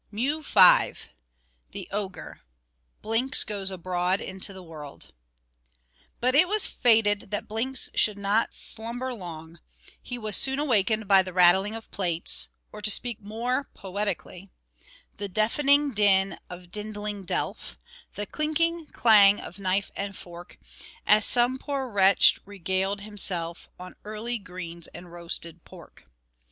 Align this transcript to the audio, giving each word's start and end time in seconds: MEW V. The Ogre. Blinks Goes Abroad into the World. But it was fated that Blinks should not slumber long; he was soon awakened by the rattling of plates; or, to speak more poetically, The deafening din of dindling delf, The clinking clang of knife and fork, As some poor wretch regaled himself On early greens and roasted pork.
MEW 0.09 0.41
V. 0.41 0.93
The 1.73 1.87
Ogre. 1.91 2.41
Blinks 3.03 3.43
Goes 3.43 3.69
Abroad 3.69 4.19
into 4.19 4.51
the 4.51 4.63
World. 4.63 5.13
But 6.19 6.33
it 6.33 6.47
was 6.47 6.65
fated 6.65 7.29
that 7.29 7.47
Blinks 7.47 7.91
should 7.93 8.17
not 8.17 8.51
slumber 8.51 9.13
long; 9.13 9.59
he 10.01 10.17
was 10.17 10.35
soon 10.35 10.57
awakened 10.57 11.07
by 11.07 11.21
the 11.21 11.33
rattling 11.33 11.75
of 11.75 11.91
plates; 11.91 12.47
or, 12.71 12.81
to 12.81 12.89
speak 12.89 13.21
more 13.21 13.69
poetically, 13.75 14.49
The 15.17 15.29
deafening 15.29 15.91
din 15.91 16.39
of 16.49 16.71
dindling 16.71 17.23
delf, 17.25 17.77
The 18.15 18.25
clinking 18.25 18.87
clang 18.87 19.39
of 19.39 19.59
knife 19.59 19.91
and 19.95 20.15
fork, 20.17 20.57
As 21.05 21.25
some 21.27 21.59
poor 21.59 21.87
wretch 21.87 22.39
regaled 22.43 23.01
himself 23.01 23.69
On 23.79 23.93
early 24.03 24.39
greens 24.39 24.87
and 24.95 25.11
roasted 25.11 25.63
pork. 25.63 26.05